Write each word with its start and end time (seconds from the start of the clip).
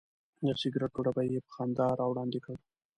د 0.45 0.47
سګرټو 0.61 0.99
ډبی 1.05 1.25
یې 1.33 1.39
په 1.45 1.51
خندا 1.55 1.87
راوړاندې 2.01 2.39
کړ. 2.45 2.55